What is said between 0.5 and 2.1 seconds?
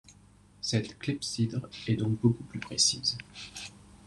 Cette clepsydre est